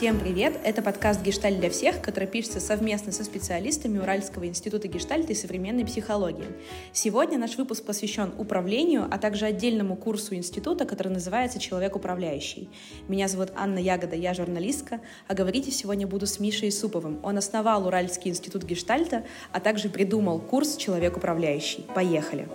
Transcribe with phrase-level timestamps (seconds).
[0.00, 0.58] Всем привет!
[0.64, 5.84] Это подкаст «Гештальт для всех», который пишется совместно со специалистами Уральского института гештальта и современной
[5.84, 6.46] психологии.
[6.94, 12.70] Сегодня наш выпуск посвящен управлению, а также отдельному курсу института, который называется «Человек управляющий».
[13.08, 17.20] Меня зовут Анна Ягода, я журналистка, а говорить сегодня буду с Мишей Суповым.
[17.22, 21.84] Он основал Уральский институт гештальта, а также придумал курс «Человек управляющий».
[21.94, 22.48] Поехали!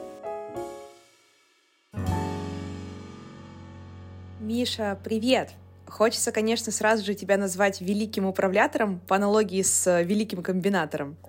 [4.40, 5.52] Миша, привет!
[5.88, 11.18] Хочется, конечно, сразу же тебя назвать великим управлятором по аналогии с э, великим комбинатором.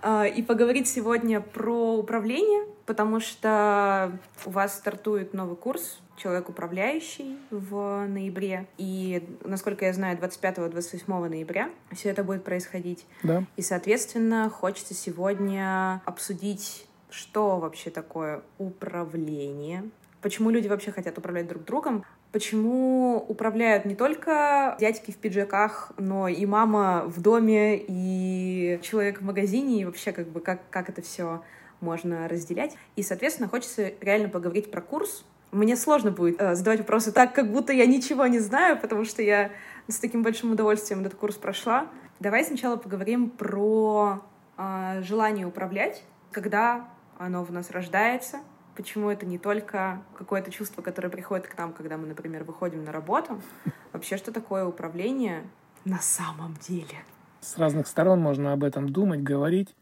[0.00, 7.36] А, и поговорить сегодня про управление, потому что у вас стартует новый курс «Человек управляющий»
[7.50, 8.68] в ноябре.
[8.78, 13.06] И, насколько я знаю, 25-28 ноября все это будет происходить.
[13.24, 13.44] Да.
[13.56, 19.82] И, соответственно, хочется сегодня обсудить, что вообще такое управление,
[20.22, 26.28] почему люди вообще хотят управлять друг другом, почему управляют не только дядьки в пиджаках, но
[26.28, 31.02] и мама в доме, и человек в магазине, и вообще как бы как, как это
[31.02, 31.42] все
[31.80, 32.76] можно разделять.
[32.96, 35.24] И, соответственно, хочется реально поговорить про курс.
[35.52, 39.22] Мне сложно будет э, задавать вопросы так, как будто я ничего не знаю, потому что
[39.22, 39.50] я
[39.86, 41.86] с таким большим удовольствием этот курс прошла.
[42.20, 44.22] Давай сначала поговорим про
[44.58, 48.40] э, желание управлять, когда оно в нас рождается,
[48.78, 52.92] почему это не только какое-то чувство, которое приходит к нам, когда мы, например, выходим на
[52.92, 53.42] работу.
[53.92, 55.42] Вообще, что такое управление
[55.84, 57.04] на самом деле?
[57.40, 59.74] С разных сторон можно об этом думать, говорить.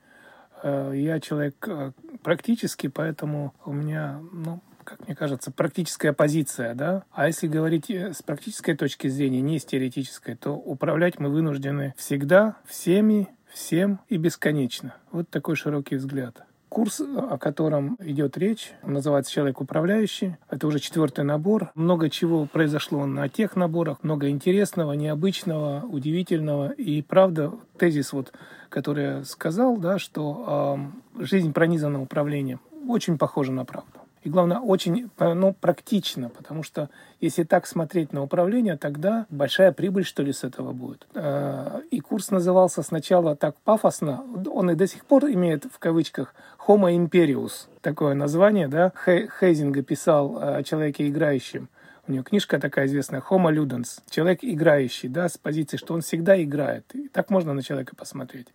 [0.63, 7.05] Э, я человек э, практически, поэтому у меня, ну, как мне кажется, практическая позиция, да.
[7.13, 11.93] А если говорить э, с практической точки зрения, не с теоретической, то управлять мы вынуждены
[11.99, 14.95] всегда, всеми, всем и бесконечно.
[15.13, 16.47] Вот такой широкий взгляд.
[16.69, 20.37] Курс, о котором идет речь, называется «Человек управляющий».
[20.51, 21.71] Это уже четвертый набор.
[21.75, 26.71] Много чего произошло на тех наборах, много интересного, необычного, удивительного.
[26.73, 28.33] И правда, тезис, вот,
[28.69, 30.79] который я сказал, да, что
[31.17, 34.01] э, жизнь пронизана управлением, очень похожа на правду.
[34.27, 40.05] И главное, очень ну, практично, потому что если так смотреть на управление, тогда большая прибыль,
[40.05, 41.07] что ли, с этого будет.
[41.15, 46.35] Э, и курс назывался сначала так пафосно, он и до сих пор имеет в кавычках
[46.67, 51.69] Homo Imperius, такое название, да, Хейзинга писал о человеке играющем.
[52.09, 56.43] У него книжка такая известная «Homo Ludens», человек играющий, да, с позиции, что он всегда
[56.43, 56.85] играет.
[56.93, 58.49] И так можно на человека посмотреть.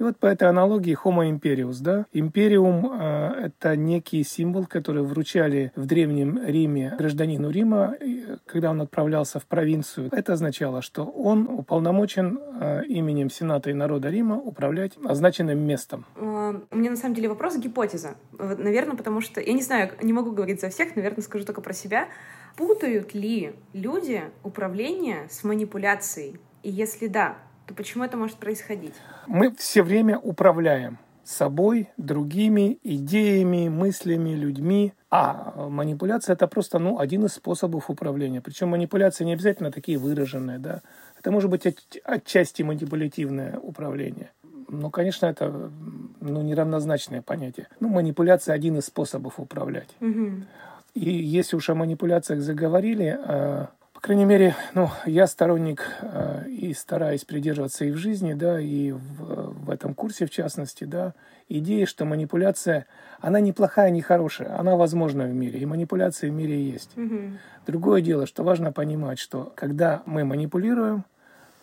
[0.00, 5.72] И вот по этой аналогии Homo Imperius, да, империум э, это некий символ, который вручали
[5.76, 7.96] в Древнем Риме гражданину Рима,
[8.46, 10.08] когда он отправлялся в провинцию.
[10.10, 16.06] Это означало, что он уполномочен э, именем Сената и народа Рима управлять означенным местом.
[16.16, 18.14] Э, у меня на самом деле вопрос гипотеза.
[18.38, 21.74] Наверное, потому что, я не знаю, не могу говорить за всех, наверное, скажу только про
[21.74, 22.08] себя.
[22.56, 26.40] Путают ли люди управление с манипуляцией?
[26.62, 27.36] И если да,
[27.70, 28.94] то почему это может происходить?
[29.28, 34.92] Мы все время управляем собой, другими идеями, мыслями, людьми.
[35.08, 38.40] А манипуляция это просто ну, один из способов управления.
[38.40, 40.58] Причем манипуляции не обязательно такие выраженные.
[40.58, 40.82] Да?
[41.16, 44.32] Это может быть от, отчасти манипулятивное управление.
[44.68, 45.70] Ну, конечно, это
[46.20, 47.68] ну, неравнозначное понятие.
[47.78, 49.94] Ну, манипуляция один из способов управлять.
[50.00, 50.30] Угу.
[50.94, 53.68] И если уж о манипуляциях заговорили, а,
[54.00, 58.92] по крайней мере, ну, я сторонник э, и стараюсь придерживаться и в жизни, да, и
[58.92, 61.12] в, в этом курсе, в частности, да,
[61.50, 62.86] идеи, что манипуляция,
[63.20, 66.92] она не плохая, не хорошая, она возможна в мире, и манипуляции в мире есть.
[66.96, 67.36] Mm-hmm.
[67.66, 71.04] Другое дело, что важно понимать, что когда мы манипулируем,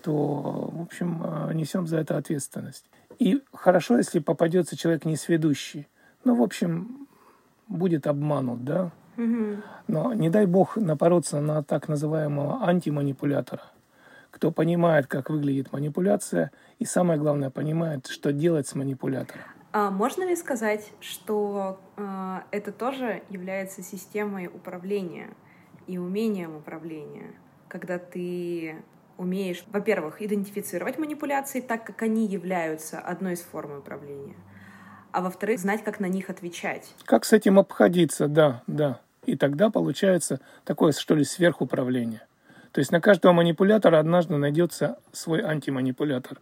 [0.04, 2.86] то, в общем, э, несем за это ответственность.
[3.18, 5.88] И хорошо, если попадется человек несведущий.
[6.24, 7.08] Ну, в общем,
[7.68, 8.92] будет обманут, да,
[9.88, 13.64] но не дай бог напороться на так называемого антиманипулятора,
[14.32, 19.44] кто понимает, как выглядит манипуляция, и самое главное, понимает, что делать с манипулятором.
[19.74, 25.30] А можно ли сказать, что э, это тоже является системой управления
[25.88, 27.34] и умением управления,
[27.68, 28.84] когда ты
[29.18, 34.36] умеешь, во-первых, идентифицировать манипуляции так, как они являются одной из форм управления,
[35.12, 36.94] а во-вторых, знать, как на них отвечать.
[37.06, 39.02] Как с этим обходиться, да, да.
[39.28, 42.22] И тогда получается такое, что ли, сверхуправление.
[42.72, 46.40] То есть на каждого манипулятора однажды найдется свой антиманипулятор.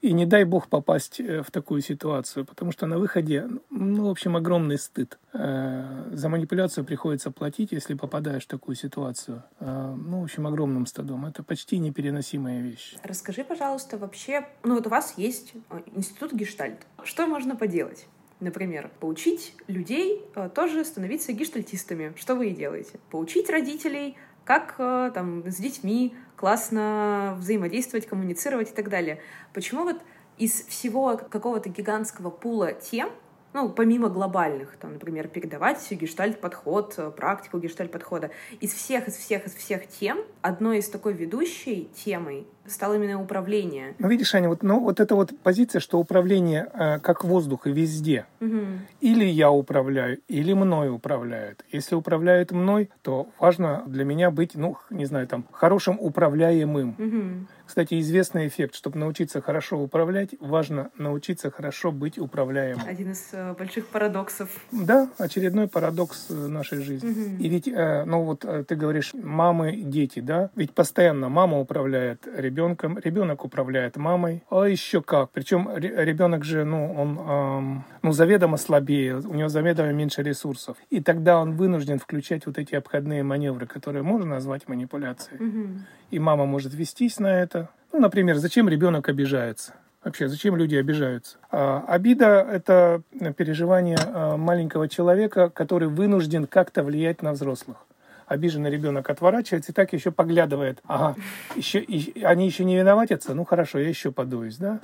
[0.00, 4.10] И не дай бог попасть э, в такую ситуацию, потому что на выходе, ну, в
[4.10, 5.18] общем, огромный стыд.
[5.32, 9.42] Э, за манипуляцию приходится платить, если попадаешь в такую ситуацию.
[9.60, 11.24] Э, ну, в общем, огромным стыдом.
[11.24, 12.96] Это почти непереносимая вещь.
[13.02, 15.54] Расскажи, пожалуйста, вообще, ну вот у вас есть
[15.94, 16.86] институт гештальт.
[17.02, 18.06] Что можно поделать?
[18.40, 22.98] Например, поучить людей э, тоже становиться гештальтистами, что вы и делаете.
[23.10, 29.20] Поучить родителей, как э, там с детьми классно взаимодействовать, коммуницировать и так далее.
[29.52, 30.00] Почему вот
[30.36, 33.10] из всего какого-то гигантского пула тем,
[33.52, 39.54] ну, помимо глобальных, там, например, передавать гештальт-подход, э, практику гештальт-подхода, из всех, из всех, из
[39.54, 43.94] всех тем, одной из такой ведущей темой стало именно управление.
[43.98, 47.72] Ну, видишь, Аня, вот, ну, вот эта вот позиция, что управление э, как воздух и
[47.72, 48.26] везде.
[48.40, 48.60] Угу.
[49.00, 51.64] Или я управляю, или мной управляют.
[51.70, 56.90] Если управляет мной, то важно для меня быть, ну, не знаю, там, хорошим управляемым.
[56.98, 57.46] Угу.
[57.66, 62.86] Кстати, известный эффект, чтобы научиться хорошо управлять, важно научиться хорошо быть управляемым.
[62.86, 64.50] Один из э, больших парадоксов.
[64.70, 67.10] Да, очередной парадокс э, нашей жизни.
[67.10, 67.42] Угу.
[67.42, 70.50] И ведь, э, ну вот э, ты говоришь, мамы, дети, да?
[70.56, 75.30] Ведь постоянно мама управляет ребенком ребенком, ребенок управляет мамой, а еще как.
[75.30, 80.76] Причем ребенок же, ну, он, эм, ну, заведомо слабее, у него заведомо меньше ресурсов.
[80.90, 85.44] И тогда он вынужден включать вот эти обходные маневры, которые можно назвать манипуляцией.
[85.44, 85.68] Угу.
[86.12, 87.68] И мама может вестись на это.
[87.92, 89.74] Ну, например, зачем ребенок обижается?
[90.04, 91.38] Вообще, зачем люди обижаются?
[91.50, 93.02] А, обида– это
[93.36, 97.78] переживание а, маленького человека, который вынужден как-то влиять на взрослых
[98.26, 100.80] обиженный ребенок отворачивается и так еще поглядывает.
[100.86, 101.16] Ага,
[101.56, 103.34] еще, и, они еще не виноватятся?
[103.34, 104.80] Ну хорошо, я еще подуюсь, да?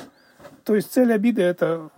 [0.65, 1.91] То есть цель обиды это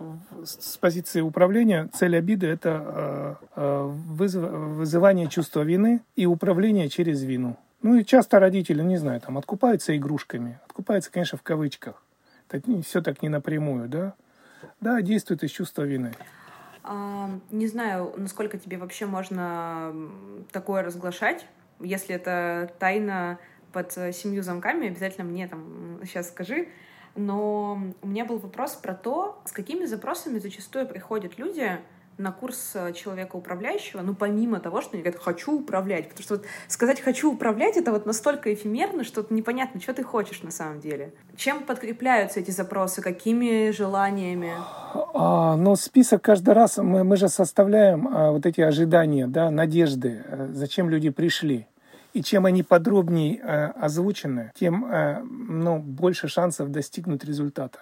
[0.43, 7.57] с позиции управления цель обиды это э, э, вызывание чувства вины и управление через вину.
[7.81, 12.01] Ну и часто родители, не знаю, там откупаются игрушками, откупаются, конечно, в кавычках.
[12.49, 14.13] Это все так не напрямую, да?
[14.79, 16.13] Да, действует из чувства вины.
[16.85, 19.93] Не знаю, насколько тебе вообще можно
[20.51, 21.45] такое разглашать.
[21.79, 23.39] Если это тайна
[23.71, 26.67] под семью замками, обязательно мне там сейчас скажи.
[27.15, 31.79] Но у меня был вопрос про то, с какими запросами зачастую приходят люди,
[32.17, 36.35] на курс э, человека управляющего, ну, помимо того, что они говорят «хочу управлять», потому что
[36.35, 40.79] вот сказать «хочу управлять»— это вот настолько эфемерно, что непонятно, что ты хочешь на самом
[40.79, 41.13] деле.
[41.35, 44.53] Чем подкрепляются эти запросы, какими желаниями?
[45.13, 50.23] А, ну, список каждый раз, мы, мы же составляем а, вот эти ожидания, да, надежды,
[50.27, 51.67] а, зачем люди пришли.
[52.13, 57.79] И чем они подробнее а, озвучены, тем а, ну, больше шансов достигнуть результата.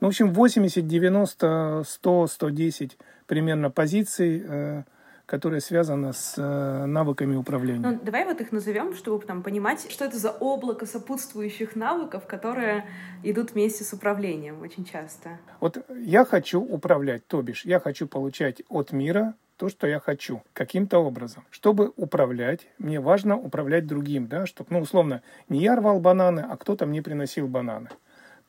[0.00, 2.98] Ну, в общем, 80, 90, 100, 110
[3.30, 4.82] примерно позиций, э,
[5.24, 7.90] которые связаны с э, навыками управления.
[7.90, 12.84] Ну, давай вот их назовем, чтобы там понимать, что это за облако сопутствующих навыков, которые
[13.22, 15.38] идут вместе с управлением очень часто.
[15.60, 20.42] Вот я хочу управлять, то бишь я хочу получать от мира то, что я хочу,
[20.52, 21.44] каким-то образом.
[21.50, 26.56] Чтобы управлять, мне важно управлять другим, да, чтобы, ну, условно, не я рвал бананы, а
[26.56, 27.90] кто-то мне приносил бананы.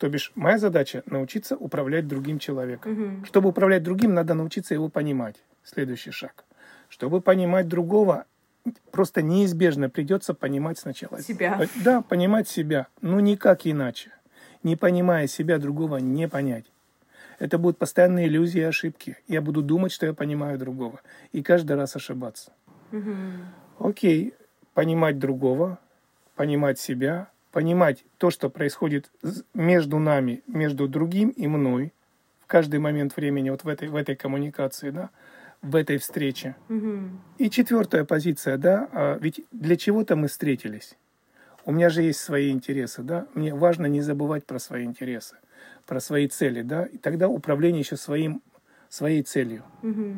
[0.01, 2.92] То бишь, моя задача научиться управлять другим человеком.
[2.92, 3.25] Угу.
[3.27, 5.36] Чтобы управлять другим, надо научиться его понимать.
[5.63, 6.44] Следующий шаг.
[6.89, 8.25] Чтобы понимать другого,
[8.89, 11.56] просто неизбежно придется понимать сначала себя.
[11.62, 14.09] Э, да, понимать себя, но никак иначе.
[14.63, 16.65] Не понимая себя, другого не понять.
[17.38, 19.18] Это будут постоянные иллюзии и ошибки.
[19.27, 21.00] Я буду думать, что я понимаю другого.
[21.31, 22.51] И каждый раз ошибаться.
[22.92, 23.88] Угу.
[23.88, 24.33] Окей,
[24.74, 25.77] понимать другого,
[26.36, 29.12] понимать себя, понимать то, что происходит
[29.53, 31.94] между нами, между другим и мной
[32.42, 35.09] в каждый момент времени, вот в этой, в этой коммуникации, да,
[35.62, 36.56] в этой встрече.
[36.69, 37.00] Угу.
[37.38, 40.98] И четвертая позиция, да, а ведь для чего-то мы встретились.
[41.65, 45.36] У меня же есть свои интересы, да, мне важно не забывать про свои интересы,
[45.86, 48.41] про свои цели, да, и тогда управление еще своим,
[48.89, 49.63] своей целью.
[49.84, 50.15] Угу.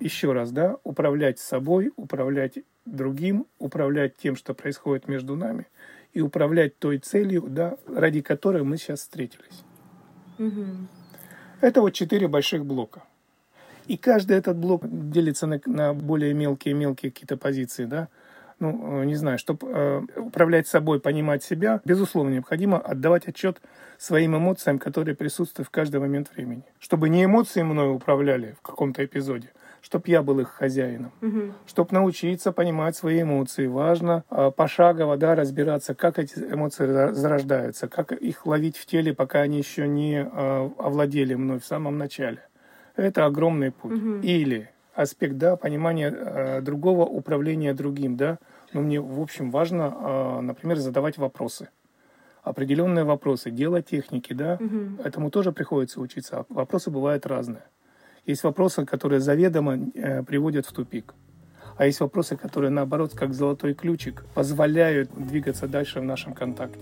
[0.00, 5.66] Еще раз, да, управлять собой, управлять другим, управлять тем, что происходит между нами,
[6.14, 9.64] и управлять той целью, да, ради которой мы сейчас встретились.
[10.38, 10.64] Угу.
[11.60, 13.02] Это вот четыре больших блока.
[13.86, 18.08] И каждый этот блок делится на, на более мелкие-мелкие какие-то позиции, да.
[18.60, 23.60] Ну, э, не знаю, чтобы э, управлять собой, понимать себя, безусловно, необходимо отдавать отчет
[23.98, 26.62] своим эмоциям, которые присутствуют в каждый момент времени.
[26.78, 29.50] Чтобы не эмоции мной управляли в каком-то эпизоде,
[29.84, 31.52] чтобы я был их хозяином, угу.
[31.66, 33.66] чтобы научиться понимать свои эмоции.
[33.66, 39.40] Важно э, пошагово да, разбираться, как эти эмоции зарождаются, как их ловить в теле, пока
[39.40, 42.38] они еще не э, овладели мной в самом начале.
[42.96, 43.92] Это огромный путь.
[43.92, 44.20] Угу.
[44.22, 48.16] Или аспект да, понимания э, другого, управления другим.
[48.16, 48.38] Да?
[48.72, 51.68] Но мне, в общем, важно, например, задавать вопросы
[52.42, 55.02] определенные вопросы, дело техники, да, угу.
[55.02, 56.44] этому тоже приходится учиться.
[56.50, 57.62] Вопросы бывают разные.
[58.26, 61.14] Есть вопросы, которые заведомо э, приводят в тупик.
[61.76, 66.80] А есть вопросы, которые, наоборот, как золотой ключик, позволяют двигаться дальше в нашем контакте.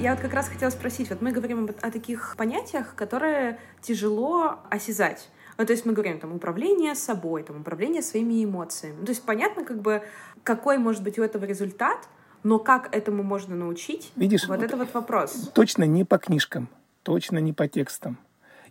[0.00, 5.28] Я вот как раз хотела спросить, вот мы говорим о, таких понятиях, которые тяжело осязать.
[5.58, 8.96] Ну, то есть мы говорим там управление собой, там управление своими эмоциями.
[9.00, 10.02] Ну, то есть понятно, как бы,
[10.42, 11.98] какой может быть у этого результат,
[12.42, 14.12] но как этому можно научить?
[14.16, 15.50] Видишь, вот, вот это вот вопрос.
[15.54, 16.68] Точно не по книжкам,
[17.02, 18.18] точно не по текстам.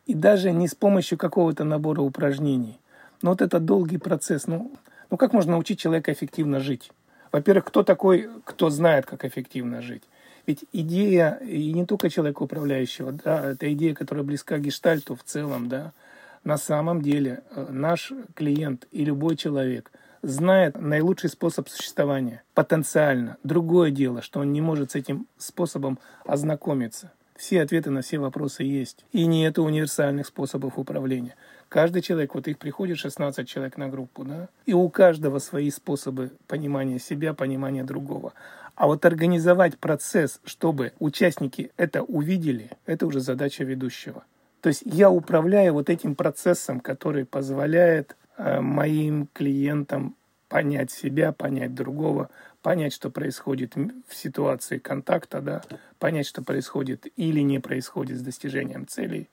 [0.07, 2.79] И даже не с помощью какого-то набора упражнений.
[3.21, 4.47] Но вот это долгий процесс.
[4.47, 4.71] Ну,
[5.09, 6.91] ну как можно научить человека эффективно жить?
[7.31, 10.03] Во-первых, кто такой, кто знает, как эффективно жить?
[10.47, 15.23] Ведь идея, и не только человека управляющего, да, это идея, которая близка к гештальту в
[15.23, 15.93] целом, да,
[16.43, 23.37] на самом деле э, наш клиент и любой человек знает наилучший способ существования, потенциально.
[23.43, 27.11] Другое дело, что он не может с этим способом ознакомиться.
[27.35, 29.03] Все ответы на все вопросы есть.
[29.11, 31.35] И нет универсальных способов управления.
[31.69, 36.31] Каждый человек, вот их приходит 16 человек на группу, да, и у каждого свои способы
[36.47, 38.33] понимания себя, понимания другого.
[38.75, 44.23] А вот организовать процесс, чтобы участники это увидели, это уже задача ведущего.
[44.61, 50.15] То есть я управляю вот этим процессом, который позволяет э, моим клиентам
[50.47, 52.29] понять себя, понять другого,
[52.61, 53.75] понять, что происходит
[54.07, 55.61] в ситуации контакта, да,
[55.97, 59.29] понять, что происходит или не происходит с достижением целей.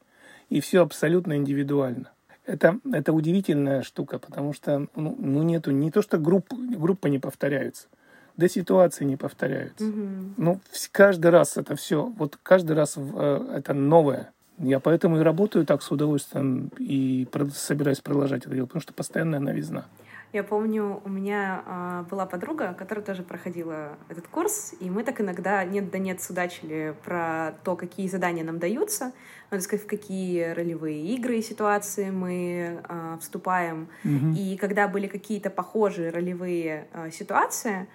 [0.49, 2.11] И все абсолютно индивидуально.
[2.47, 7.19] Это, это удивительная штука, потому что ну, ну нету не то, что групп, группа не
[7.19, 7.89] повторяются,
[8.39, 9.85] да ситуации не повторяются.
[9.85, 10.33] Mm-hmm.
[10.39, 10.61] Ну,
[10.93, 14.33] каждый раз это все, вот каждый раз э, это новое.
[14.59, 19.41] Я поэтому и работаю так с удовольствием и собираюсь продолжать это делать, потому что постоянная
[19.41, 19.87] новизна.
[20.33, 25.23] Я помню, у меня э, была подруга, которая тоже проходила этот курс, и мы так
[25.23, 29.13] иногда нет да нет судачили про то, какие задания нам даются,
[29.51, 33.89] надо сказать, в какие ролевые игры и ситуации мы э, вступаем.
[34.05, 34.35] Mm-hmm.
[34.35, 37.89] И когда были какие-то похожие ролевые э, ситуации,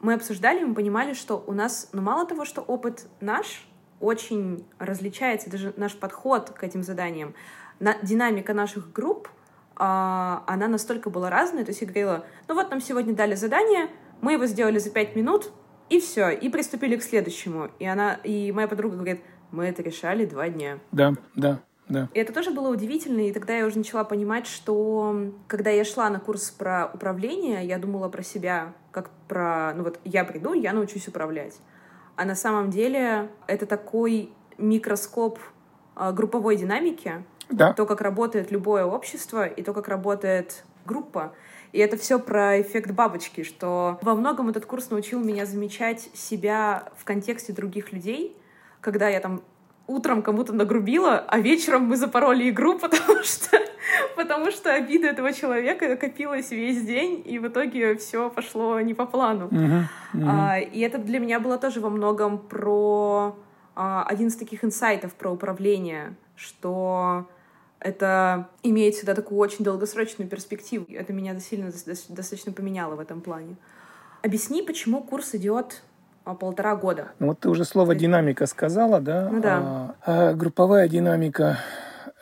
[0.00, 3.66] мы обсуждали, мы понимали, что у нас, ну мало того, что опыт наш
[4.00, 7.34] очень различается, даже наш подход к этим заданиям,
[7.78, 9.28] на, динамика наших групп—
[9.82, 13.88] а, она настолько была разная, то есть я говорила, ну вот нам сегодня дали задание,
[14.20, 15.50] мы его сделали за пять минут,
[15.88, 17.70] и все, и приступили к следующему.
[17.78, 20.80] И она, и моя подруга говорит, мы это решали два дня.
[20.92, 22.10] Да, да, да.
[22.12, 26.10] И это тоже было удивительно, и тогда я уже начала понимать, что когда я шла
[26.10, 30.74] на курс про управление, я думала про себя как про, ну вот я приду, я
[30.74, 31.54] научусь управлять.
[32.20, 35.38] А на самом деле это такой микроскоп
[35.94, 37.72] а, групповой динамики, да.
[37.72, 41.32] То, как работает любое общество, и то, как работает группа.
[41.72, 46.90] И это все про эффект бабочки, что во многом этот курс научил меня замечать себя
[46.98, 48.36] в контексте других людей,
[48.82, 49.40] когда я там
[49.86, 53.58] утром кому-то нагрубила, а вечером мы запороли игру, потому что,
[54.16, 59.06] потому что обида этого человека копилась весь день, и в итоге все пошло не по
[59.06, 59.48] плану.
[59.48, 59.82] Uh-huh,
[60.14, 60.24] uh-huh.
[60.26, 63.36] А, и это для меня было тоже во многом про
[63.74, 67.28] а, один из таких инсайтов про управление, что
[67.78, 70.86] это имеет всегда такую очень долгосрочную перспективу.
[70.90, 73.56] Это меня сильно достаточно поменяло в этом плане.
[74.22, 75.82] Объясни, почему курс идет
[76.24, 77.12] а, полтора года.
[77.18, 79.30] Ну, вот ты уже слово динамика сказала, да?
[79.30, 79.58] Ну да.
[79.58, 81.58] А, а групповая динамика—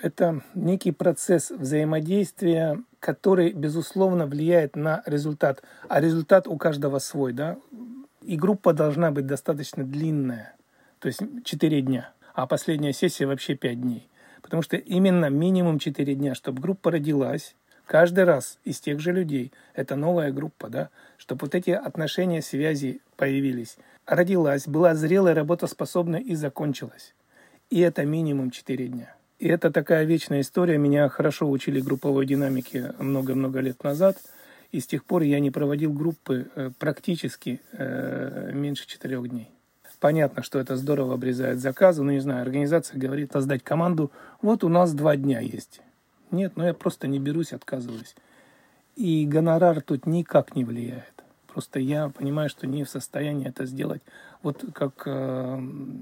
[0.01, 5.63] это некий процесс взаимодействия, который, безусловно, влияет на результат.
[5.89, 7.59] А результат у каждого свой, да?
[8.23, 10.55] И группа должна быть достаточно длинная,
[10.99, 14.09] то есть 4 дня, а последняя сессия вообще 5 дней.
[14.43, 19.53] Потому что именно минимум 4 дня, чтобы группа родилась, каждый раз из тех же людей,
[19.75, 23.79] это новая группа, да, чтобы вот эти отношения, связи появились.
[24.05, 27.15] Родилась, была зрелая, работоспособная и закончилась.
[27.71, 29.15] И это минимум 4 дня.
[29.39, 30.79] И это такая вечная история.
[30.79, 34.19] Меня хорошо учили групповой динамике много-много лет назад.
[34.73, 39.49] И с тех пор я не проводил группы э, практически э, меньше четырех дней.
[40.01, 44.69] Понятно, что это здорово обрезает заказы, но не знаю, организация говорит создать команду, вот у
[44.69, 45.81] нас два дня есть.
[46.31, 48.15] Нет, ну я просто не берусь, отказываюсь.
[48.95, 51.25] И гонорар тут никак не влияет.
[51.47, 54.03] Просто я понимаю, что не в состоянии это сделать.
[54.43, 55.61] Вот как э,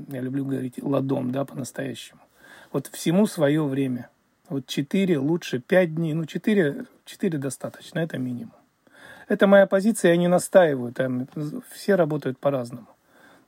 [0.08, 2.20] я люблю говорить, ладом, да, по-настоящему.
[2.76, 4.10] Вот всему свое время.
[4.50, 6.12] Вот четыре лучше пять дней.
[6.12, 8.52] Ну, четыре, четыре достаточно, это минимум.
[9.28, 10.92] Это моя позиция, я не настаиваю.
[10.92, 11.26] Там
[11.72, 12.86] все работают по-разному.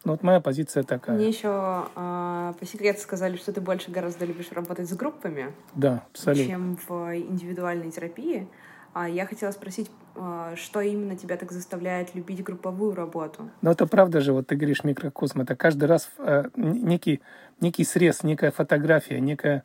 [0.04, 1.14] Ну вот моя позиция такая.
[1.14, 6.04] Мне еще э, по секрету сказали, что ты больше гораздо любишь работать с группами, да,
[6.10, 6.46] абсолютно.
[6.46, 8.48] чем в индивидуальной терапии.
[8.94, 13.50] А я хотела спросить, э, что именно тебя так заставляет любить групповую работу?
[13.60, 17.20] Ну это правда же, вот ты говоришь микрокосм, это каждый раз э, некий,
[17.60, 19.64] некий срез, некая фотография, некая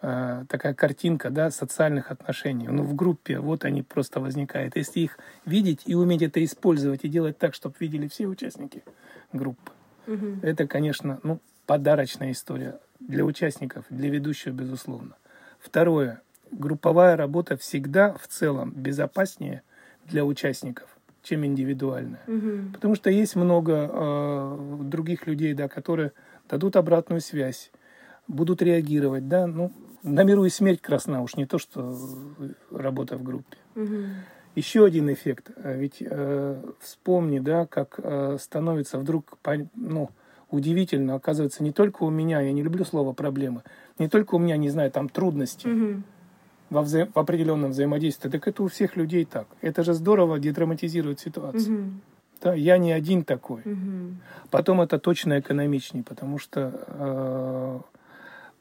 [0.00, 2.68] э, такая картинка да, социальных отношений.
[2.68, 4.76] Ну, в группе вот они просто возникают.
[4.76, 8.82] Если их видеть и уметь это использовать и делать так, чтобы видели все участники
[9.32, 9.72] группы,
[10.06, 10.38] Угу.
[10.42, 15.14] Это, конечно, ну, подарочная история для участников, для ведущего, безусловно.
[15.58, 16.22] Второе.
[16.50, 19.62] Групповая работа всегда в целом безопаснее
[20.04, 20.88] для участников,
[21.22, 22.22] чем индивидуальная.
[22.26, 22.72] Угу.
[22.74, 26.12] Потому что есть много э, других людей, да, которые
[26.52, 27.70] дадут обратную связь,
[28.28, 31.96] будут реагировать, да, ну, на миру и смерть красна, уж не то, что
[32.70, 33.56] работа в группе.
[33.74, 33.96] Угу.
[34.54, 35.50] Еще один эффект.
[35.56, 39.38] А ведь э, вспомни, да, как э, становится вдруг,
[39.74, 40.10] ну,
[40.50, 43.62] удивительно, оказывается, не только у меня, я не люблю слово проблемы,
[43.98, 46.02] не только у меня, не знаю, там трудности угу.
[46.68, 49.46] во вза- в определенном взаимодействии, так это у всех людей так.
[49.62, 51.78] Это же здорово дедраматизирует ситуацию.
[51.78, 51.90] Угу.
[52.42, 53.62] Да, я не один такой.
[53.64, 54.16] Угу.
[54.50, 57.80] Потом это точно экономичнее, потому что э,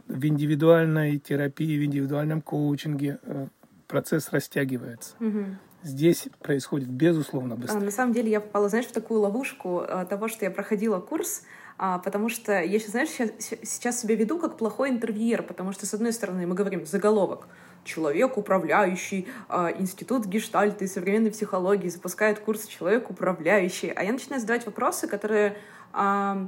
[0.08, 3.48] в индивидуальной терапии, в индивидуальном коучинге э,
[3.88, 5.16] процесс растягивается.
[5.20, 5.46] Угу.
[5.84, 7.80] Здесь происходит безусловно быстрее.
[7.80, 11.00] А, на самом деле я попала, знаешь, в такую ловушку э, того, что я проходила
[11.00, 11.42] курс,
[11.80, 15.94] а, потому что я сейчас, знаешь, сейчас себя веду как плохой интервьюер, потому что, с
[15.96, 17.48] одной стороны, мы говорим заголовок,
[17.84, 24.42] человек, управляющий, э, институт гештальта и современной психологии запускает курс «Человек управляющий», а я начинаю
[24.42, 25.58] задавать вопросы, которые
[25.94, 26.48] э,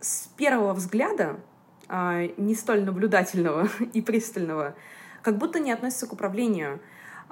[0.00, 1.40] с первого взгляда
[1.88, 4.74] а, не столь наблюдательного и пристального,
[5.22, 6.80] как будто не относится к управлению.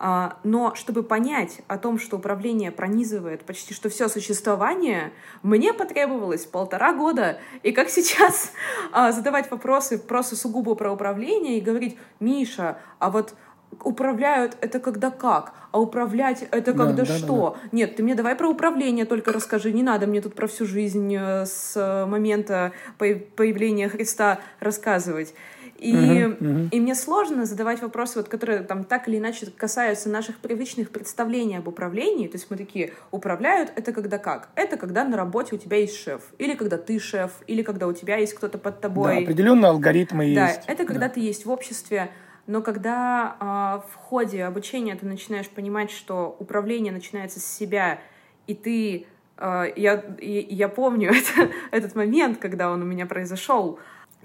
[0.00, 5.12] А, но чтобы понять о том, что управление пронизывает почти что все существование,
[5.42, 7.40] мне потребовалось полтора года.
[7.64, 8.52] И как сейчас
[8.92, 13.34] а, задавать вопросы просто сугубо про управление и говорить, Миша, а вот
[13.82, 17.56] управляют это когда как, а управлять это когда да, что.
[17.56, 17.68] Да, да.
[17.72, 21.12] Нет, ты мне давай про управление только расскажи, не надо мне тут про всю жизнь
[21.14, 25.34] э, с момента появления Христа рассказывать.
[25.78, 26.68] И, uh-huh, uh-huh.
[26.70, 31.56] и мне сложно задавать вопросы, вот, которые там так или иначе касаются наших привычных представлений
[31.56, 32.26] об управлении.
[32.26, 34.48] То есть мы такие, управляют это когда как?
[34.56, 37.92] Это когда на работе у тебя есть шеф, или когда ты шеф, или когда у
[37.92, 39.14] тебя есть кто-то под тобой.
[39.14, 40.62] Да, определенные алгоритмы да, есть.
[40.66, 41.14] это когда да.
[41.14, 42.10] ты есть в обществе.
[42.48, 48.00] Но когда э, в ходе обучения ты начинаешь понимать, что управление начинается с себя,
[48.48, 49.06] и ты...
[49.36, 53.78] Э, я, я помню это, этот момент, когда он у меня произошел,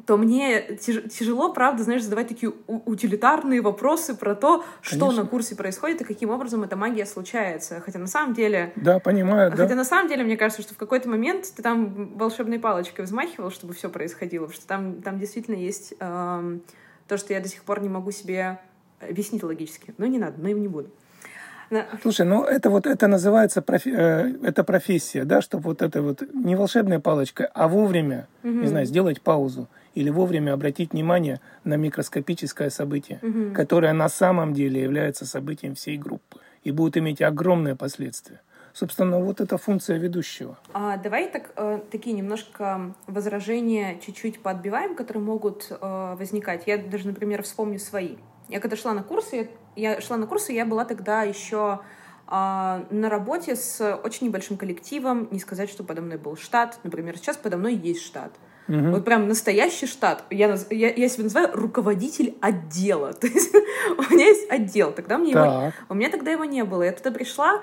[0.05, 6.01] то мне тяжело, правда, знаешь, задавать такие утилитарные вопросы про то, что на курсе происходит
[6.01, 7.79] и каким образом эта магия случается.
[7.79, 8.73] Хотя на самом деле...
[8.75, 9.75] Да, понимаю, Хотя да.
[9.75, 13.73] на самом деле, мне кажется, что в какой-то момент ты там волшебной палочкой взмахивал, чтобы
[13.73, 15.93] все происходило, потому что там, там действительно есть...
[15.99, 16.63] Эм,
[17.07, 18.59] то, что я до сих пор не могу себе
[18.99, 19.93] объяснить логически.
[19.97, 20.89] Но не надо, но им не буду.
[22.01, 26.21] Слушай, ну это вот это называется профи, э, это профессия, да, чтобы вот это вот
[26.33, 28.53] не волшебная палочка, а вовремя, угу.
[28.53, 33.53] не знаю, сделать паузу или вовремя обратить внимание на микроскопическое событие, угу.
[33.53, 38.41] которое на самом деле является событием всей группы и будет иметь огромные последствия.
[38.73, 40.57] Собственно, вот эта функция ведущего.
[40.73, 46.63] А, давай так, э, такие немножко возражения чуть-чуть подбиваем, которые могут э, возникать.
[46.65, 48.15] Я даже, например, вспомню свои.
[48.49, 51.81] Я когда шла на курсы, я, я шла на курсы, я была тогда еще
[52.25, 55.27] а, на работе с очень небольшим коллективом.
[55.29, 56.79] Не сказать, что подо мной был штат.
[56.83, 58.33] Например, сейчас подо мной есть штат.
[58.67, 58.91] Угу.
[58.91, 60.23] Вот прям настоящий штат.
[60.29, 63.13] Я, я, я себя называю руководитель отдела.
[63.21, 63.53] То есть
[63.97, 64.91] у меня есть отдел.
[64.91, 66.83] Тогда мне его, у меня тогда его не было.
[66.83, 67.61] Я туда пришла,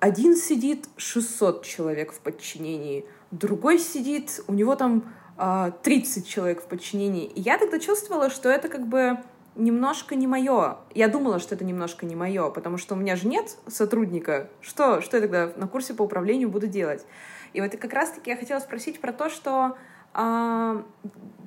[0.00, 6.66] один сидит 600 человек в подчинении, другой сидит, у него там 30 а, человек в
[6.66, 7.26] подчинении.
[7.26, 9.18] И я тогда чувствовала, что это как бы
[9.56, 10.78] немножко не мое.
[10.94, 14.48] Я думала, что это немножко не мое, потому что у меня же нет сотрудника.
[14.60, 17.04] Что, что я тогда на курсе по управлению буду делать?
[17.52, 19.76] И вот как раз-таки я хотела спросить про то, что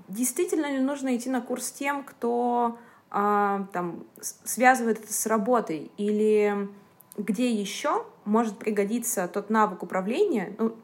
[0.07, 2.77] действительно ли нужно идти на курс тем, кто
[3.09, 6.69] а, там связывает это с работой, или
[7.17, 10.75] где еще может пригодиться тот навык управления, ну,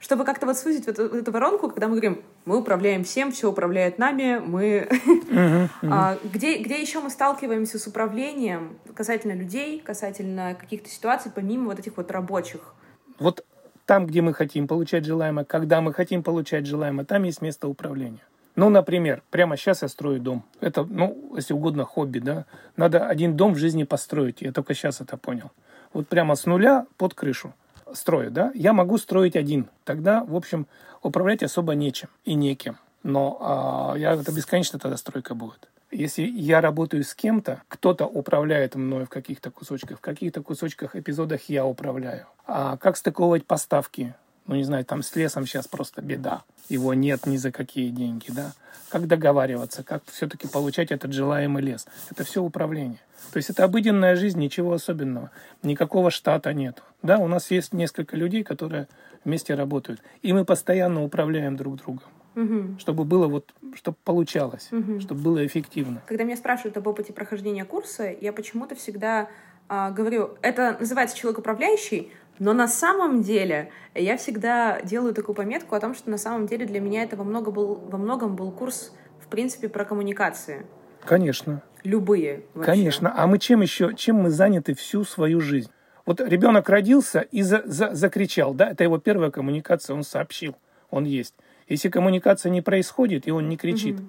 [0.00, 3.98] чтобы как-то вот сузить вот эту, воронку, когда мы говорим, мы управляем всем, все управляет
[3.98, 4.88] нами, мы...
[4.90, 5.88] Uh-huh, uh-huh.
[5.90, 11.78] А, где, где еще мы сталкиваемся с управлением касательно людей, касательно каких-то ситуаций, помимо вот
[11.78, 12.74] этих вот рабочих?
[13.18, 13.44] Вот
[13.86, 18.22] там, где мы хотим получать желаемое, когда мы хотим получать желаемое, там есть место управления.
[18.56, 20.44] Ну, например, прямо сейчас я строю дом.
[20.60, 22.46] Это, ну, если угодно, хобби, да.
[22.76, 24.42] Надо один дом в жизни построить.
[24.42, 25.50] Я только сейчас это понял
[25.94, 27.54] вот прямо с нуля под крышу
[27.92, 29.70] строю, да, я могу строить один.
[29.84, 30.66] Тогда, в общем,
[31.02, 32.78] управлять особо нечем и некем.
[33.02, 35.68] Но а, я, это бесконечно тогда стройка будет.
[35.94, 41.48] Если я работаю с кем-то, кто-то управляет мной в каких-то кусочках, в каких-то кусочках, эпизодах
[41.48, 42.26] я управляю.
[42.46, 44.14] А как стыковывать поставки?
[44.46, 46.42] ну, не знаю, там с лесом сейчас просто беда.
[46.68, 48.52] Его нет ни за какие деньги, да.
[48.90, 51.86] Как договариваться, как все-таки получать этот желаемый лес.
[52.10, 53.00] Это все управление.
[53.32, 55.30] То есть это обыденная жизнь, ничего особенного.
[55.62, 56.82] Никакого штата нет.
[57.02, 58.86] Да, у нас есть несколько людей, которые
[59.24, 60.00] вместе работают.
[60.22, 62.02] И мы постоянно управляем друг другом.
[62.36, 62.78] Угу.
[62.78, 65.00] Чтобы было вот, чтобы получалось, угу.
[65.00, 66.02] чтобы было эффективно.
[66.06, 69.28] Когда меня спрашивают об опыте прохождения курса, я почему-то всегда
[69.68, 75.74] а, говорю, это называется человек управляющий, но на самом деле я всегда делаю такую пометку
[75.74, 78.50] о том, что на самом деле для меня это во, много был, во многом был
[78.50, 80.66] курс, в принципе, про коммуникации.
[81.04, 81.62] Конечно.
[81.84, 82.44] Любые.
[82.54, 82.72] Вообще.
[82.72, 83.14] Конечно.
[83.16, 85.70] А мы чем еще, чем мы заняты всю свою жизнь?
[86.06, 90.54] Вот ребенок родился и за, за, закричал, да, это его первая коммуникация, он сообщил,
[90.90, 91.34] он есть.
[91.68, 94.08] Если коммуникация не происходит, и он не кричит, угу.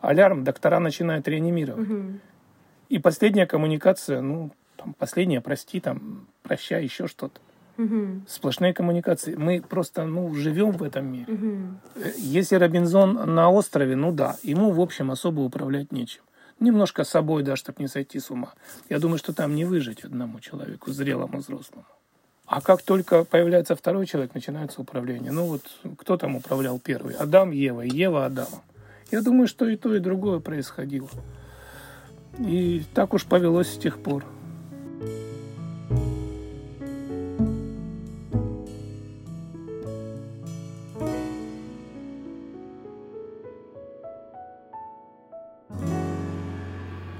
[0.00, 1.88] алярм, доктора начинают реанимировать.
[1.88, 2.02] Угу.
[2.88, 7.40] И последняя коммуникация, ну, там, последняя, прости, там, прощай, еще что-то.
[7.78, 8.22] Угу.
[8.26, 9.34] Сплошные коммуникации.
[9.34, 11.32] Мы просто ну, живем в этом мире.
[11.32, 12.04] Угу.
[12.16, 16.22] Если Робинзон на острове, ну да, ему, в общем, особо управлять нечем.
[16.58, 18.54] Немножко собой, да, чтобы не сойти с ума.
[18.88, 21.84] Я думаю, что там не выжить одному человеку, зрелому, взрослому.
[22.46, 25.32] А как только появляется второй человек, начинается управление.
[25.32, 25.62] Ну вот
[25.98, 27.14] кто там управлял первый?
[27.14, 28.62] Адам, Ева, Ева, Адама.
[29.10, 31.08] Я думаю, что и то, и другое происходило.
[32.38, 34.24] И так уж повелось с тех пор.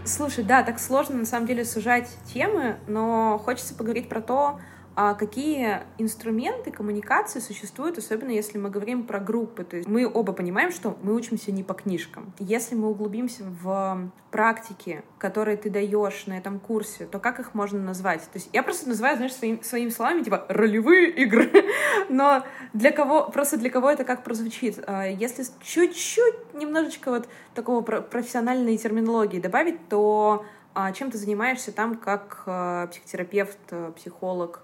[0.04, 4.60] Слушай, да, так сложно на самом деле сужать темы, но хочется поговорить про то,
[4.98, 9.62] а какие инструменты коммуникации существуют, особенно если мы говорим про группы.
[9.62, 12.32] То есть мы оба понимаем, что мы учимся не по книжкам.
[12.38, 17.78] Если мы углубимся в практики, которые ты даешь на этом курсе, то как их можно
[17.78, 18.22] назвать?
[18.22, 21.50] То есть я просто называю, знаешь, своим, своими словами, типа, ролевые игры.
[22.09, 24.82] Но для кого, просто для кого это как прозвучит?
[24.87, 31.96] А если чуть-чуть, немножечко вот такого профессиональной терминологии добавить, то а, чем ты занимаешься там
[31.96, 33.59] как а, психотерапевт,
[33.96, 34.62] психолог,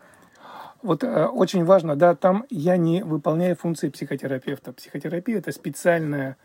[0.83, 4.73] вот э, очень важно, да, там я не выполняю функции психотерапевта.
[4.73, 6.37] Психотерапия это специальная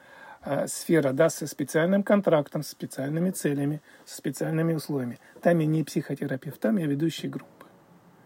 [0.44, 5.20] э, сфера, да, со специальным контрактом, с специальными целями, со специальными условиями.
[5.42, 7.66] Там я не психотерапевт, там я ведущий группы.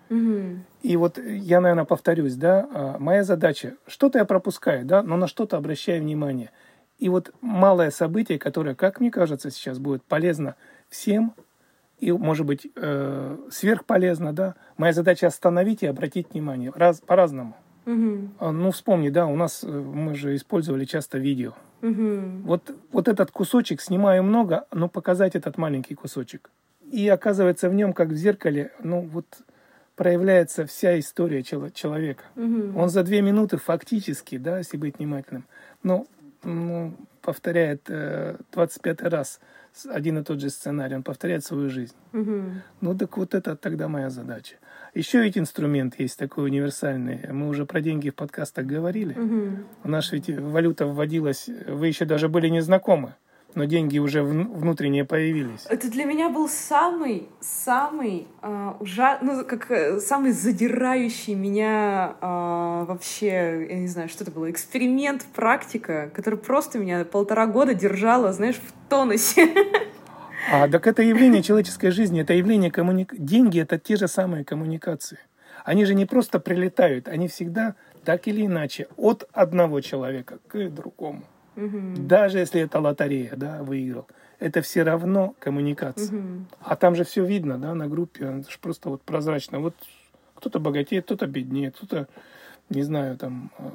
[0.10, 0.60] Угу.
[0.84, 5.28] И вот я, наверное, повторюсь, да, э, моя задача, что-то я пропускаю, да, но на
[5.28, 6.52] что-то обращаю внимание.
[7.00, 10.56] И вот малое событие, которое, как мне кажется, сейчас будет полезно
[10.90, 11.34] всем,
[12.02, 14.56] и, может быть, э, сверхполезно, да.
[14.78, 17.56] Моя задача остановить и обратить внимание раз, по-разному.
[17.86, 18.52] Угу.
[18.52, 21.54] Ну, вспомни, да, у нас э, мы же использовали часто видео.
[21.82, 22.44] Угу.
[22.44, 26.50] Вот, вот этот кусочек снимаю много, но показать этот маленький кусочек.
[26.92, 29.26] И оказывается в нем, как в зеркале, ну вот
[29.96, 32.24] проявляется вся история человека.
[32.36, 32.80] Угу.
[32.80, 35.46] Он за две минуты фактически, да, если быть внимательным,
[35.84, 36.08] ну,
[36.44, 39.40] ну повторяет э, 25 раз
[39.90, 41.96] один и тот же сценарий, он повторяет свою жизнь.
[42.14, 42.42] Угу.
[42.82, 44.56] Ну так вот это тогда моя задача.
[44.94, 47.32] Еще ведь инструмент есть такой универсальный.
[47.32, 49.14] Мы уже про деньги в подкастах говорили.
[49.14, 49.58] Угу.
[49.86, 53.16] У нас ведь валюта вводилась, вы еще даже были не знакомы
[53.56, 55.66] но деньги уже внутренние появились.
[55.70, 59.20] Это для меня был самый, самый э, ужа...
[59.22, 62.26] ну как э, самый задирающий меня э,
[62.88, 68.34] вообще, я не знаю, что это было, эксперимент, практика, который просто меня полтора года держала,
[68.34, 69.50] знаешь, в тонусе.
[70.52, 73.14] А так это явление человеческой жизни, это явление коммуник...
[73.16, 75.20] Деньги— это те же самые коммуникации.
[75.64, 81.24] Они же не просто прилетают, они всегда так или иначе от одного человека к другому.
[81.56, 81.96] Угу.
[81.98, 84.08] Даже если это лотерея, да, выиграл.
[84.40, 86.18] Это все равно коммуникация.
[86.18, 86.46] Угу.
[86.62, 88.26] А там же все видно, да, на группе.
[88.26, 89.60] Это же просто вот прозрачно.
[89.60, 89.76] Вот
[90.36, 92.08] кто-то богатеет, кто-то беднеет, кто-то,
[92.70, 93.70] не знаю, там э,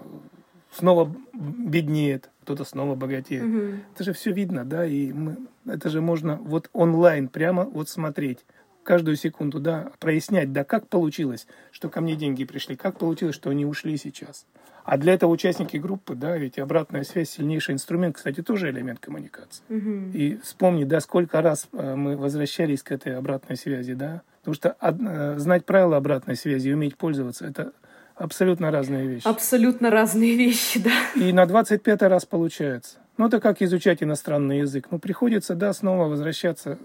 [0.72, 3.44] снова беднеет, кто-то снова богатеет.
[3.44, 3.80] Угу.
[3.94, 5.36] Это же все видно, да, и мы,
[5.66, 8.44] это же можно вот онлайн прямо вот смотреть
[8.82, 13.50] каждую секунду, да, прояснять, да, как получилось, что ко мне деньги пришли, как получилось, что
[13.50, 14.46] они ушли сейчас.
[14.86, 19.62] А для этого участники группы, да, ведь обратная связь сильнейший инструмент, кстати, тоже элемент коммуникации.
[19.68, 20.16] Угу.
[20.16, 24.76] И вспомни, да, сколько раз э, мы возвращались к этой обратной связи, да, потому что
[24.80, 27.72] э, знать правила обратной связи и уметь пользоваться, это
[28.14, 29.26] абсолютно разные вещи.
[29.26, 30.92] Абсолютно разные вещи, да.
[31.20, 32.98] И на 25 раз получается.
[33.16, 34.86] Ну, это как изучать иностранный язык.
[34.92, 36.78] Ну, приходится, да, снова возвращаться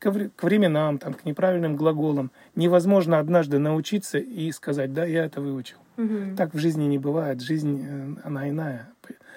[0.00, 2.30] к, временам, там, к неправильным глаголам.
[2.56, 5.76] Невозможно однажды научиться и сказать, да, я это выучил.
[5.98, 6.36] Угу.
[6.36, 7.40] Так в жизни не бывает.
[7.42, 8.88] Жизнь, э, она иная.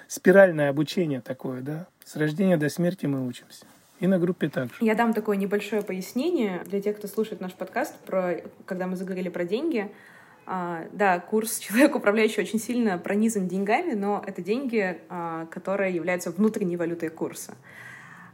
[0.08, 1.86] Спиральное обучение такое, да.
[2.04, 3.66] С рождения до смерти мы учимся.
[4.00, 4.74] И на группе также.
[4.80, 9.28] Я дам такое небольшое пояснение для тех, кто слушает наш подкаст, про, когда мы заговорили
[9.28, 9.90] про деньги.
[10.46, 16.30] А, да, курс «Человек, управляющий» очень сильно пронизан деньгами, но это деньги, а, которые являются
[16.30, 17.54] внутренней валютой курса.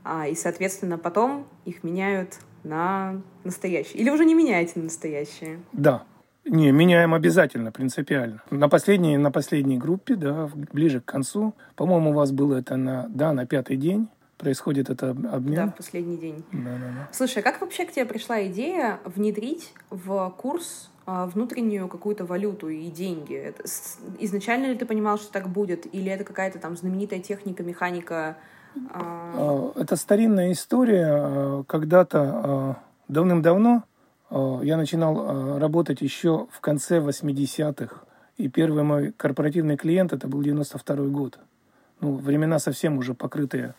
[0.05, 4.01] А, и, соответственно, потом их меняют на настоящие.
[4.01, 5.61] Или уже не меняете на настоящие?
[5.73, 6.05] Да.
[6.45, 8.43] Не, меняем обязательно, принципиально.
[8.51, 13.07] На последней, на последней группе, да, ближе к концу, по-моему, у вас было это на,
[13.11, 14.09] да, на пятый день,
[14.39, 15.55] происходит это обмен.
[15.55, 16.43] Да, в последний день.
[16.51, 17.09] Да, да, да.
[17.13, 22.69] Слушай, а как вообще к тебе пришла идея внедрить в курс а, внутреннюю какую-то валюту
[22.71, 23.35] и деньги?
[23.35, 23.65] Это,
[24.19, 25.93] изначально ли ты понимал, что так будет?
[25.95, 28.39] Или это какая-то там знаменитая техника, механика?
[28.93, 29.73] А?
[29.77, 31.65] Это старинная история.
[31.65, 32.77] Когда-то
[33.09, 33.85] давным-давно
[34.31, 37.97] я начинал работать еще в конце 80-х.
[38.37, 41.39] И первый мой корпоративный клиент это был 92 год.
[42.01, 43.75] Ну, времена совсем уже покрытые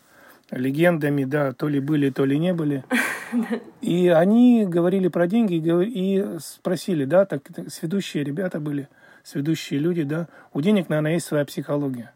[0.51, 2.83] легендами, да, то ли были, то ли не были.
[3.79, 8.89] И они говорили про деньги и спросили, да, так сведущие ребята были,
[9.23, 12.11] сведущие люди, да, у денег, наверное, есть своя психология.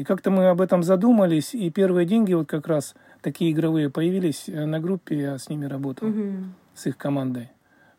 [0.00, 4.48] И как-то мы об этом задумались, и первые деньги вот как раз такие игровые появились
[4.48, 6.36] э, на группе, я с ними работал, угу.
[6.74, 7.50] с их командой.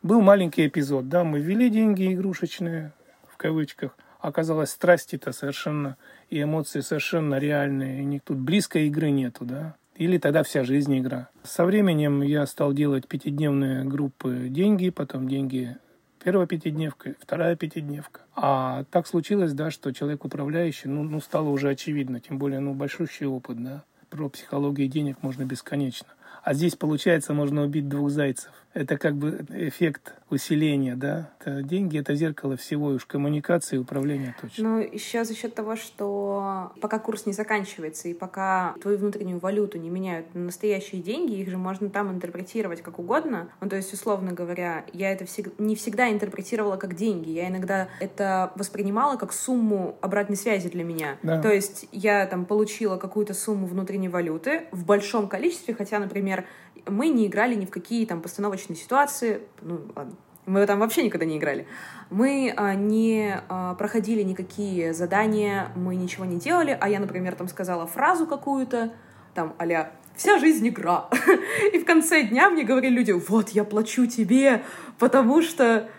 [0.02, 2.92] Был маленький эпизод, да, мы ввели деньги игрушечные,
[3.28, 5.96] в кавычках, оказалось, страсти-то совершенно
[6.28, 9.76] и эмоции совершенно реальные, и тут близкой игры нету, да.
[9.94, 11.28] Или тогда вся жизнь игра.
[11.44, 15.76] Со временем я стал делать пятидневные группы деньги, потом деньги
[16.22, 18.20] первая пятидневка, вторая пятидневка.
[18.34, 22.74] А так случилось, да, что человек управляющий, ну, ну стало уже очевидно, тем более, ну,
[22.74, 23.84] большущий опыт, да.
[24.10, 26.08] Про психологию денег можно бесконечно.
[26.42, 28.52] А здесь, получается, можно убить двух зайцев.
[28.74, 31.30] Это как бы эффект усиления, да?
[31.40, 34.68] Это деньги— это зеркало всего, и уж коммуникации и управления точно.
[34.68, 39.78] Ну, еще за счет того, что пока курс не заканчивается, и пока твою внутреннюю валюту
[39.78, 43.50] не меняют на настоящие деньги, их же можно там интерпретировать как угодно.
[43.60, 45.58] Ну, то есть, условно говоря, я это всег...
[45.58, 47.30] не всегда интерпретировала как деньги.
[47.30, 51.18] Я иногда это воспринимала как сумму обратной связи для меня.
[51.22, 51.42] Да.
[51.42, 56.46] То есть, я там получила какую-то сумму внутренней валюты в большом количестве, хотя, например,
[56.86, 60.14] мы не играли ни в какие там постановочные ситуации, ну ладно,
[60.46, 61.66] мы там вообще никогда не играли.
[62.10, 67.48] Мы а, не а, проходили никакие задания, мы ничего не делали, а я, например, там
[67.48, 68.92] сказала фразу какую-то,
[69.34, 71.08] там, а «Вся жизнь игра».
[71.72, 74.62] И в конце дня мне говорили люди, вот, я плачу тебе,
[74.98, 75.88] потому что...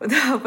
[0.00, 0.40] Да,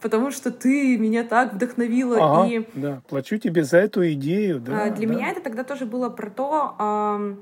[0.00, 2.16] потому что ты меня так вдохновила.
[2.20, 2.68] Ага, и...
[2.74, 4.60] Да, плачу тебе за эту идею.
[4.60, 5.14] Да, а, для да.
[5.14, 7.36] меня это тогда тоже было про то,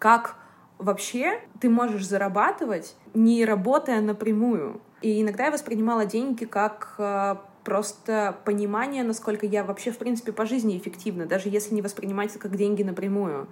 [0.00, 0.34] как
[0.82, 4.80] вообще ты можешь зарабатывать, не работая напрямую.
[5.00, 10.46] И иногда я воспринимала деньги как э, просто понимание, насколько я вообще, в принципе, по
[10.46, 13.48] жизни эффективна, даже если не воспринимать это как деньги напрямую,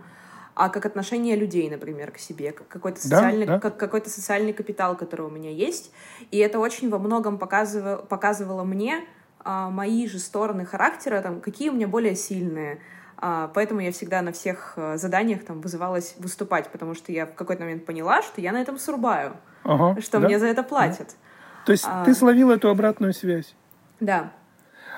[0.54, 3.60] а как отношение людей, например, к себе, как какой-то социальный, да, да.
[3.60, 5.92] как какой-то социальный капитал, который у меня есть.
[6.30, 9.04] И это очень во многом показывало, показывало мне
[9.42, 12.80] а, мои же стороны характера, там, какие у меня более сильные,
[13.20, 17.62] поэтому я всегда на всех э, заданиях там вызывалась выступать, потому что я в какой-то
[17.62, 19.32] момент поняла, что я на этом срубаю,
[19.64, 20.26] ага, что да?
[20.26, 21.08] мне за это платят.
[21.08, 21.66] Да.
[21.66, 22.04] То есть а...
[22.04, 23.54] ты словил эту обратную связь?
[24.00, 24.32] Да.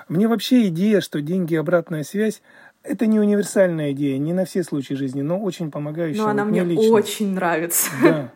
[0.08, 2.42] Мне вообще идея, что деньги обратная связь,
[2.82, 6.22] это не универсальная идея, не на все случаи жизни, но очень помогающая.
[6.22, 6.94] Но она мне, мне лично.
[6.94, 7.90] очень нравится.
[8.02, 8.32] Да.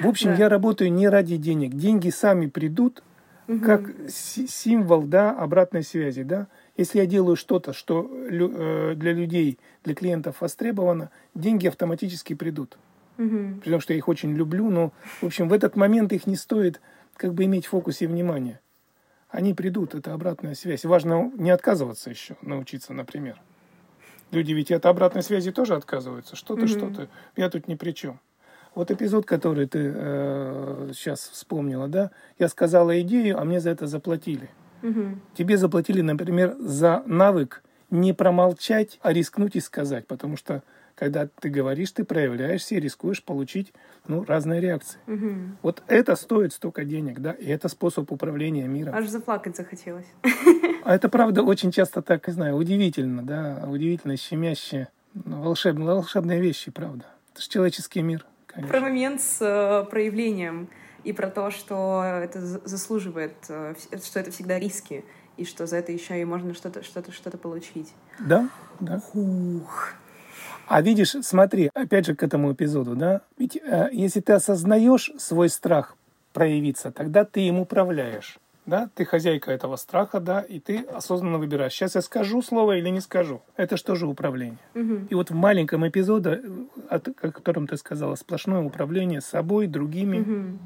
[0.00, 0.36] В общем, да.
[0.36, 1.74] я работаю не ради денег.
[1.74, 3.02] Деньги сами придут,
[3.48, 3.60] угу.
[3.60, 6.22] как символ да, обратной связи.
[6.22, 6.46] Да?
[6.76, 12.76] Если я делаю что-то, что э, для людей, для клиентов востребовано, деньги автоматически придут.
[13.18, 13.60] Угу.
[13.62, 16.36] При том, что я их очень люблю, но, в общем, в этот момент их не
[16.36, 16.80] стоит
[17.16, 18.60] как бы иметь в фокусе внимания.
[19.28, 20.84] Они придут, это обратная связь.
[20.84, 23.40] Важно не отказываться еще, научиться, например.
[24.32, 26.34] Люди ведь от обратной связи тоже отказываются.
[26.34, 26.68] Что-то, угу.
[26.68, 27.08] что-то.
[27.36, 28.18] Я тут ни при чем.
[28.74, 32.10] Вот эпизод, который ты э, сейчас вспомнила, да?
[32.40, 34.50] Я сказала идею, а мне за это заплатили.
[34.84, 35.18] Угу.
[35.34, 40.62] Тебе заплатили, например, за навык не промолчать, а рискнуть и сказать, потому что
[40.94, 43.72] когда ты говоришь, ты проявляешься и рискуешь получить
[44.06, 45.00] ну, разные реакции.
[45.06, 45.30] Угу.
[45.62, 48.94] Вот это стоит столько денег, да, и это способ управления миром.
[48.94, 50.06] Аж заплакать захотелось.
[50.84, 56.40] А это правда очень часто так, не знаю, удивительно, да, удивительно, щемяще, ну, волшебные, волшебные
[56.40, 57.06] вещи, правда.
[57.32, 58.26] Это же человеческий мир.
[58.46, 58.70] Конечно.
[58.70, 60.68] Про момент с э, проявлением
[61.04, 65.04] и про то, что это заслуживает, э, что это всегда риски,
[65.36, 67.92] и что за это еще и можно что-то что-то что-то получить.
[68.18, 68.48] Да,
[68.80, 69.02] да.
[69.12, 69.94] Ух.
[70.66, 75.48] А видишь, смотри, опять же к этому эпизоду, да, ведь э, если ты осознаешь свой
[75.50, 75.96] страх
[76.32, 78.38] проявиться, тогда ты им управляешь.
[78.66, 82.88] Да, ты хозяйка этого страха, да, и ты осознанно выбираешь, сейчас я скажу слово или
[82.88, 83.42] не скажу.
[83.56, 84.56] Это что же управление?
[84.74, 85.08] Угу.
[85.10, 86.42] И вот в маленьком эпизоде,
[86.88, 90.58] о котором ты сказала, сплошное управление собой, другими, угу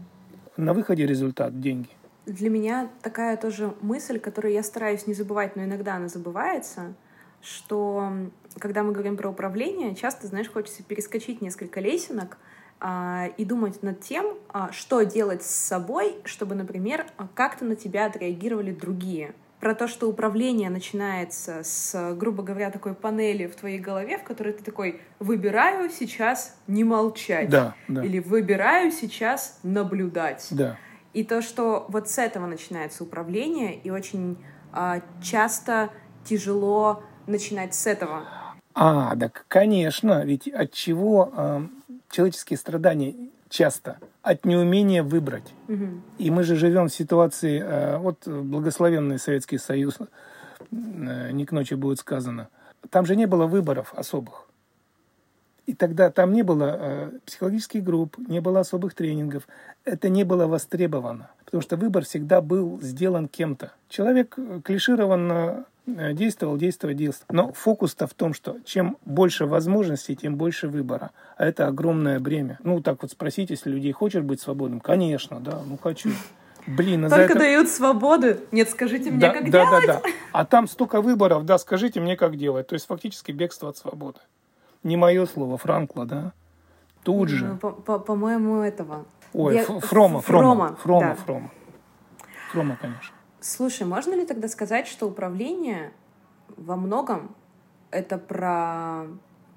[0.58, 1.88] на выходе результат– деньги.
[2.26, 6.94] для меня такая тоже мысль, которую я стараюсь не забывать, но иногда она забывается,
[7.40, 8.12] что
[8.58, 12.36] когда мы говорим про управление, часто, знаешь, хочется перескочить несколько лесенок
[12.80, 18.06] а, и думать над тем, а, что делать с собой, чтобы, например, как-то на тебя
[18.06, 24.18] отреагировали другие про то, что управление начинается с, грубо говоря, такой панели в твоей голове,
[24.18, 28.04] в которой ты такой «выбираю сейчас не молчать» да, да.
[28.04, 30.46] или «выбираю сейчас наблюдать».
[30.50, 30.76] Да.
[31.12, 34.38] И то, что вот с этого начинается управление, и очень
[34.72, 35.90] а, часто
[36.24, 38.24] тяжело начинать с этого.
[38.74, 41.66] А, так, конечно, ведь от чего э,
[42.10, 45.54] человеческие страдания часто от неумения выбрать.
[45.68, 45.86] Угу.
[46.18, 51.74] И мы же живем в ситуации, э, вот благословенный Советский Союз, э, не к ночи
[51.74, 52.48] будет сказано,
[52.90, 54.46] там же не было выборов особых.
[55.66, 59.46] И тогда там не было э, психологических групп, не было особых тренингов.
[59.84, 63.72] Это не было востребовано, потому что выбор всегда был сделан кем-то.
[63.88, 67.34] Человек клишированно действовал, действовал, действовал.
[67.34, 71.10] Но фокус-то в том, что чем больше возможностей, тем больше выбора.
[71.36, 72.58] А это огромное бремя.
[72.62, 74.80] Ну, так вот спросите, если людей хочешь быть свободным.
[74.80, 76.10] Конечно, да, ну хочу.
[76.66, 77.38] Блин, а Только это...
[77.38, 78.36] дают свободу.
[78.52, 79.86] Нет, скажите мне, да, как да, делать.
[79.86, 82.66] Да, да, А там столько выборов, да, скажите мне, как делать.
[82.66, 84.20] То есть фактически бегство от свободы.
[84.82, 86.32] Не мое слово, Франкла, да?
[87.04, 87.58] Тут же.
[87.62, 89.06] Ну, по-моему, этого.
[89.32, 89.64] Ой, Я...
[89.64, 91.14] Фрома, Фрома, Фрома, Фрома, да.
[91.14, 91.50] Фрома.
[92.52, 93.14] Фрома, конечно.
[93.48, 95.92] Слушай, можно ли тогда сказать, что управление
[96.58, 97.34] во многом
[97.90, 99.06] это про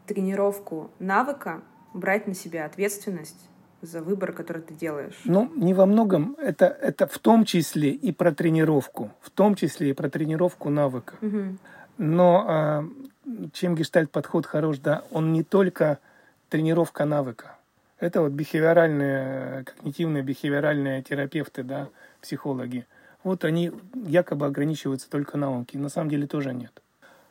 [0.08, 1.62] тренировку навыка,
[1.94, 3.50] брать на себя ответственность
[3.82, 5.20] за выбор, который ты делаешь?
[5.26, 6.38] Ну, не во многом.
[6.40, 9.12] Это, это в том числе и про тренировку.
[9.20, 11.16] В том числе и про тренировку навыка.
[11.22, 11.58] Угу.
[11.98, 12.86] Но а,
[13.52, 16.00] чем гештальт-подход хорош, да, он не только
[16.48, 17.58] тренировка навыка.
[18.00, 21.90] Это вот бихевиоральные, когнитивные бихевиоральные терапевты, да,
[22.22, 22.88] психологи–
[23.24, 23.72] вот они
[24.06, 25.78] якобы ограничиваются только навыки.
[25.78, 26.82] На самом деле тоже нет.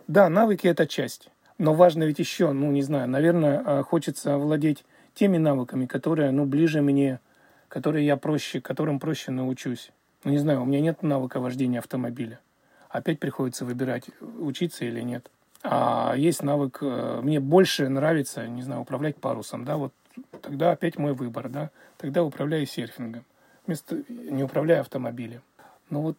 [0.07, 1.31] Да, навыки это часть.
[1.59, 6.46] Но важно ведь еще, ну не знаю, наверное, а, хочется владеть теми навыками, которые, ну,
[6.46, 7.20] ближе мне,
[7.68, 9.92] которые я проще, которым проще научусь.
[10.24, 12.40] Ну, не знаю, у меня нет навыка вождения автомобиля.
[12.88, 15.31] Опять приходится выбирать, учиться или нет.
[15.62, 19.92] А есть навык, э, мне больше нравится, не знаю, управлять парусом, да, вот
[20.40, 23.24] тогда опять мой выбор, да, тогда управляю серфингом,
[23.66, 25.42] вместо, не управляю автомобилем.
[25.90, 26.18] Ну вот,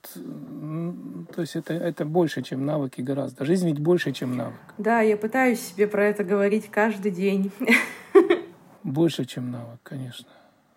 [1.33, 3.45] то есть это, это больше, чем навыки гораздо.
[3.45, 4.59] Жизнь ведь больше, чем навык.
[4.77, 7.51] Да, я пытаюсь себе про это говорить каждый день.
[8.83, 10.27] Больше, чем навык, конечно.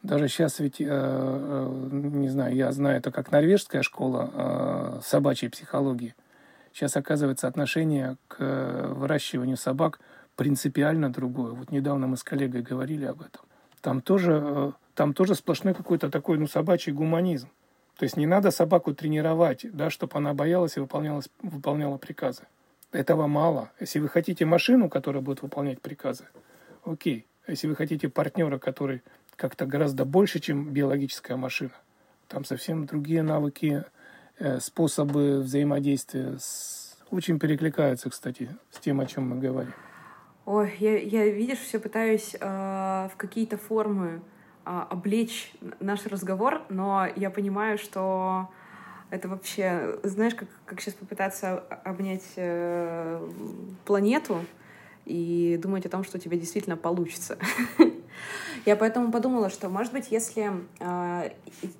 [0.05, 5.51] Даже сейчас ведь, э, э, не знаю, я знаю это как норвежская школа э, собачьей
[5.51, 6.15] психологии.
[6.75, 8.37] Сейчас, оказывается, отношение к
[8.91, 10.01] выращиванию собак
[10.37, 11.53] принципиально другое.
[11.53, 13.43] Вот недавно мы с коллегой говорили об этом.
[13.81, 17.49] Там тоже, там тоже сплошной какой-то такой, ну, собачий гуманизм.
[17.97, 22.43] То есть не надо собаку тренировать, да, чтобы она боялась и выполняла, выполняла приказы.
[22.93, 23.71] Этого мало.
[23.81, 26.27] Если вы хотите машину, которая будет выполнять приказы,
[26.85, 27.27] окей.
[27.47, 29.03] А если вы хотите партнера, который
[29.37, 31.73] как-то гораздо больше, чем биологическая машина,
[32.29, 33.85] там совсем другие навыки,
[34.39, 36.97] э, способы взаимодействия с...
[37.11, 39.75] очень перекликаются, кстати, с тем, о чем мы говорим.
[40.47, 44.23] Ой, я, я видишь, все пытаюсь э, в какие-то формы
[44.65, 48.49] а, облечь наш разговор, но я понимаю, что
[49.11, 53.29] это вообще, знаешь, как, как сейчас попытаться обнять э,
[53.85, 54.45] планету
[55.05, 57.39] и думать о том, что у тебя действительно получится.
[58.67, 60.51] Я поэтому подумала, что, может быть, если
[60.81, 61.31] э,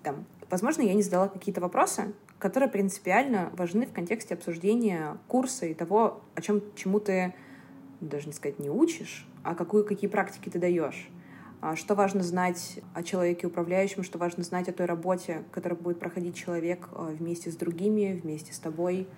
[0.03, 5.73] там, возможно, я не задала какие-то вопросы, которые принципиально важны в контексте обсуждения курса и
[5.73, 7.35] того, о чем чему ты
[8.01, 11.09] даже не сказать не учишь, а какую, какие практики ты даешь.
[11.67, 15.99] А что важно знать о человеке управляющем, что важно знать о той работе, которую будет
[15.99, 19.09] проходить человек э, вместе с другими, вместе с тобой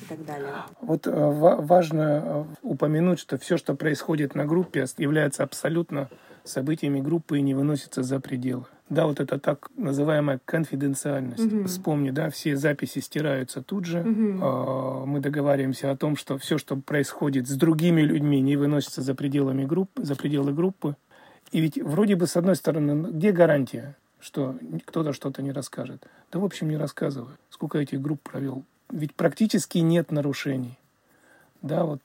[0.00, 0.54] и так далее.
[0.80, 6.08] Вот э, важно э, упомянуть, что все, что происходит на группе, является абсолютно
[6.44, 8.64] событиями группы и не выносится за пределы.
[8.88, 11.44] Да, вот это так называемая конфиденциальность.
[11.44, 11.64] Угу.
[11.64, 14.00] Вспомни, да, все записи стираются тут же.
[14.00, 15.06] Угу.
[15.06, 19.66] Мы договариваемся о том, что все, что происходит с другими людьми, не выносится за пределами
[19.66, 20.96] группы, за пределы группы.
[21.52, 24.56] И ведь вроде бы, с одной стороны, где гарантия, что
[24.86, 26.06] кто-то что-то не расскажет?
[26.32, 27.36] Да, в общем, не рассказываю.
[27.50, 28.64] Сколько этих групп провел?
[28.90, 30.78] Ведь практически нет нарушений.
[31.60, 32.00] Да, вот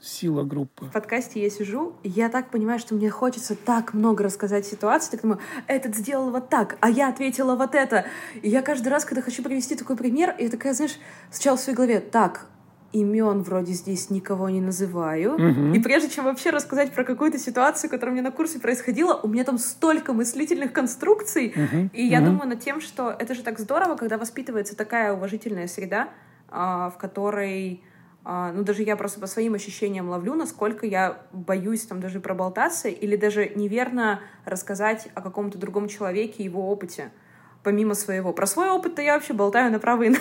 [0.00, 0.86] сила группы.
[0.86, 5.12] В подкасте я сижу, и я так понимаю, что мне хочется так много рассказать ситуации,
[5.12, 8.06] так думаю, этот сделал вот так, а я ответила вот это.
[8.42, 10.98] И я каждый раз, когда хочу привести такой пример, я такая, знаешь,
[11.30, 12.46] сначала в своей голове, так,
[12.94, 15.36] имен вроде здесь никого не называю.
[15.38, 15.72] Мгм.
[15.74, 19.28] И прежде чем вообще рассказать про какую-то ситуацию, которая у меня на курсе происходила, у
[19.28, 21.52] меня там столько мыслительных конструкций.
[21.56, 21.90] Мгм.
[21.92, 22.30] И я Мгм.
[22.30, 26.08] думаю над тем, что это же так здорово, когда воспитывается такая уважительная среда,
[26.48, 27.82] а, в которой,
[28.24, 32.88] а, ну даже я просто по своим ощущениям ловлю, насколько я боюсь там даже проболтаться
[32.88, 37.10] или даже неверно рассказать о каком-то другом человеке, его опыте,
[37.64, 38.32] помимо своего.
[38.32, 40.18] Про свой опыт-то я вообще болтаю направо и на-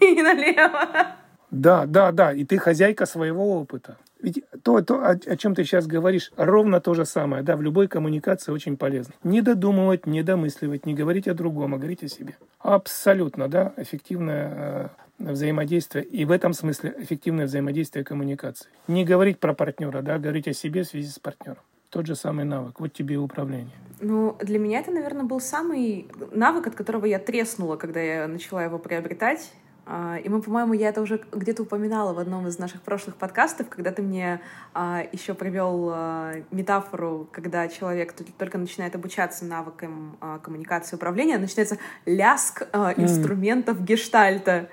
[0.00, 1.16] и налево.
[1.52, 3.98] Да, да, да, и ты хозяйка своего опыта.
[4.22, 7.62] Ведь то, то о, о чем ты сейчас говоришь, ровно то же самое, да, в
[7.62, 9.12] любой коммуникации очень полезно.
[9.22, 12.38] Не додумывать, не домысливать, не говорить о другом, а говорить о себе.
[12.58, 18.70] Абсолютно, да, эффективное э, взаимодействие, и в этом смысле эффективное взаимодействие коммуникации.
[18.88, 21.60] Не говорить про партнера, да, говорить о себе в связи с партнером.
[21.90, 23.76] Тот же самый навык, вот тебе и управление.
[24.00, 28.64] Ну, для меня это, наверное, был самый навык, от которого я треснула, когда я начала
[28.64, 29.52] его приобретать.
[29.94, 33.68] А, И мы, по-моему, я это уже где-то упоминала в одном из наших прошлых подкастов,
[33.68, 34.40] когда ты мне
[34.72, 41.76] а, еще привел а, метафору, когда человек только начинает обучаться навыкам коммуникации и управления, начинается
[42.06, 42.62] ляск
[42.96, 44.70] инструментов гештальта.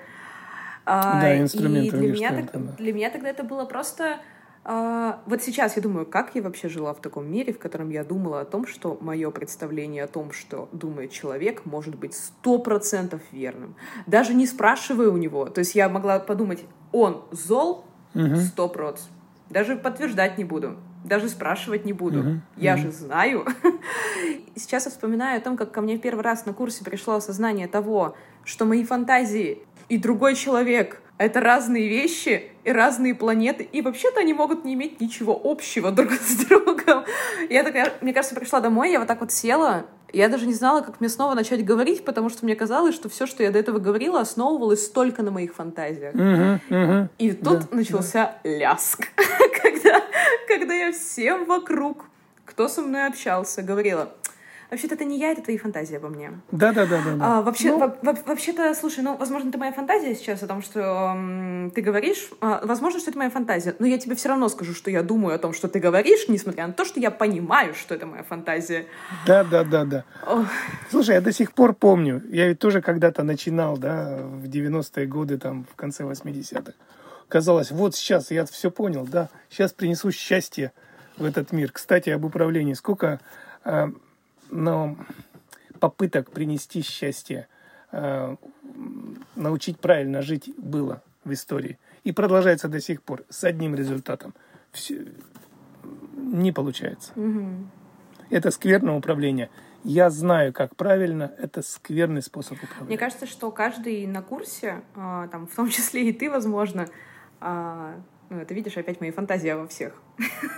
[0.86, 2.72] А, Да, и инструментов для гештальта, да.
[2.78, 4.20] для меня тогда это было просто...
[4.62, 8.04] а, вот сейчас я думаю, как я вообще жила в таком мире, в котором я
[8.04, 13.22] думала о том, что мое представление о том, что думает человек, может быть сто процентов
[13.32, 13.74] верным.
[14.06, 15.46] Даже не спрашивая у него.
[15.46, 17.84] То есть я могла подумать, он зол
[18.36, 19.02] сто проц.
[19.48, 20.76] Даже подтверждать не буду.
[21.04, 22.18] Даже спрашивать не буду.
[22.18, 22.82] Мгм, Я мгм.
[22.82, 23.46] же знаю.
[24.54, 27.66] Сейчас я вспоминаю о том, как ко мне в первый раз на курсе пришло осознание
[27.66, 34.20] того, что мои фантазии и другой человек— это разные вещи и разные планеты, и вообще-то
[34.20, 37.04] они могут не иметь ничего общего друг с другом.
[37.50, 40.80] Я такая, мне кажется, пришла домой, я вот так вот села, я даже не знала,
[40.80, 43.78] как мне снова начать говорить, потому что мне казалось, что все, что я до этого
[43.78, 46.14] говорила, основывалось только на моих фантазиях.
[46.14, 47.10] Мгм, мгм.
[47.18, 49.08] И тут Да, начался ляск,
[49.62, 50.02] когда,
[50.48, 52.06] когда я всем вокруг,
[52.46, 54.10] кто со мной общался, говорила,
[54.70, 56.32] вообще-то это не я, это твои фантазии обо мне.
[56.52, 57.14] Да, да, да, да.
[57.16, 57.38] да.
[57.38, 60.62] А, вообще, Ну, во- во- вообще-то, слушай, ну, возможно, это моя фантазия сейчас о том,
[60.62, 62.30] что м, ты говоришь.
[62.40, 65.34] А, возможно, что это моя фантазия, но я тебе все равно скажу, что я думаю
[65.34, 68.86] о том, что ты говоришь, несмотря на то, что я понимаю, что это моя фантазия.
[69.26, 70.04] Да, да, да, да.
[70.26, 70.46] Ох.
[70.90, 75.38] Слушай, я до сих пор помню, я ведь тоже когда-то начинал, да, в 90-е годы,
[75.38, 76.72] там, в конце 80-х.
[77.28, 80.72] Казалось, вот сейчас я все понял, да, сейчас принесу счастье
[81.16, 81.70] в этот мир.
[81.70, 82.74] Кстати, об управлении.
[82.74, 83.20] Сколько
[83.64, 83.88] э,
[84.50, 84.96] ну,
[85.78, 87.48] попыток принести счастье,
[87.92, 88.36] э,
[89.36, 91.78] научить правильно жить было в истории.
[92.04, 94.34] И продолжается до сих пор с одним результатом.
[94.72, 95.04] Всё-
[96.14, 97.12] не получается.
[97.16, 97.70] Мгм.
[98.30, 99.50] Это скверное управление.
[99.82, 101.32] Я знаю, как правильно.
[101.38, 102.98] Это скверный способ Мне управления.
[102.98, 106.86] кажется, что каждый на курсе, а, там, в том числе и ты, возможно,
[108.30, 109.92] ну, это видишь опять мои фантазии во всех.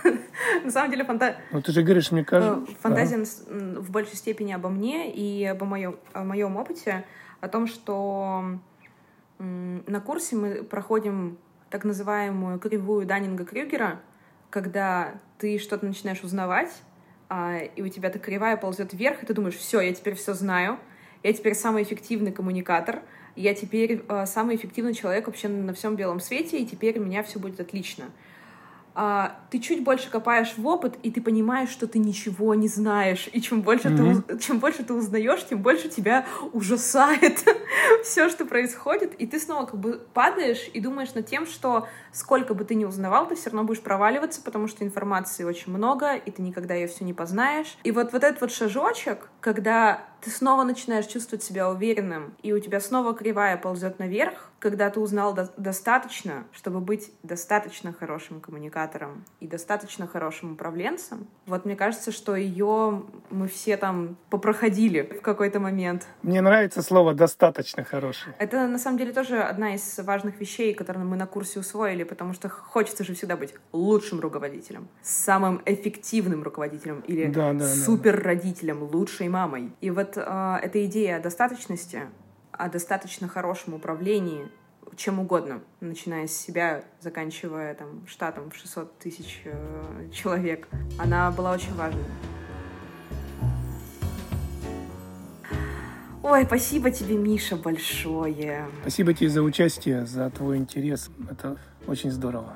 [0.63, 2.75] На самом деле фанта- Ну, ты же говоришь, мне э, кажется...
[2.79, 7.03] фантазия в большей степени обо мне и обо моем, опыте,
[7.41, 8.59] о том, что
[9.39, 11.39] на курсе мы проходим
[11.71, 13.99] так называемую кривую Даннинга-Крюгера,
[14.51, 16.71] когда ты что-то начинаешь узнавать,
[17.27, 20.35] а, и у тебя эта кривая ползет вверх, и ты думаешь, все, я теперь все
[20.35, 20.77] знаю,
[21.23, 23.01] я теперь самый эффективный коммуникатор,
[23.35, 27.23] я теперь э, самый эффективный человек вообще на всем белом свете, и теперь у меня
[27.23, 28.05] все будет отлично.
[28.95, 33.27] А, ты чуть больше копаешь в опыт, и ты понимаешь, что ты ничего не знаешь.
[33.33, 34.23] И чем больше, ты, Мгм.
[34.29, 37.43] уз- чем больше ты узнаешь, тем больше тебя ужасает
[38.03, 39.15] все, что происходит.
[39.15, 42.85] И ты снова как бы падаешь и думаешь над тем, что сколько бы ты ни
[42.85, 46.87] узнавал, ты все равно будешь проваливаться, потому что информации очень много, и ты никогда ее
[46.87, 47.75] все не познаешь.
[47.83, 52.59] И вот, вот этот вот шажочек, когда ты снова начинаешь чувствовать себя уверенным, и у
[52.59, 59.25] тебя снова кривая ползет наверх, когда ты узнал до- достаточно, чтобы быть достаточно хорошим коммуникатором
[59.41, 65.59] и достаточно хорошим управленцем, вот мне кажется, что ее мы все там попроходили в какой-то
[65.59, 66.07] момент.
[66.21, 68.31] Мне нравится слово «достаточно хороший».
[68.39, 72.31] Это на самом деле тоже одна из важных вещей, которые мы на курсе усвоили, потому
[72.31, 77.67] что хочется же всегда быть лучшим руководителем, самым эффективным руководителем или Да, да, да.
[77.67, 79.71] супер родителем, лучшей мамой.
[79.81, 82.01] И вот э, эта идея о достаточности,
[82.51, 84.47] о достаточно хорошем управлении
[84.95, 90.67] чем угодно, начиная с себя, заканчивая там штатом в 600 тысяч э, человек,
[90.99, 92.03] она была очень важной.
[96.21, 98.65] Ой, спасибо тебе, Миша, большое.
[98.81, 101.09] Спасибо тебе за участие, за твой интерес.
[101.29, 102.55] Это очень здорово.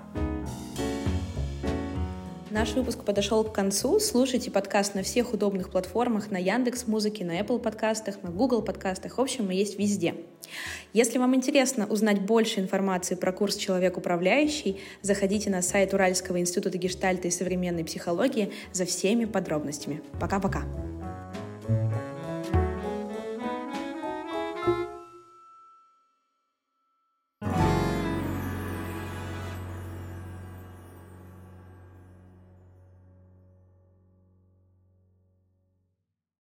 [2.49, 3.99] Наш выпуск подошел к концу.
[3.99, 9.17] Слушайте подкаст на всех удобных платформах, на Яндекс Музыке, на Apple подкастах, на Google подкастах.
[9.17, 10.15] В общем, мы есть везде.
[10.93, 16.77] Если вам интересно узнать больше информации про курс «Человек управляющий», заходите на сайт Уральского института
[16.77, 20.01] гештальта и современной психологии за всеми подробностями.
[20.17, 20.63] Пока-пока!